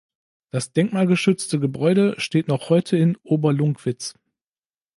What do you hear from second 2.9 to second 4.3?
in Oberlungwitz.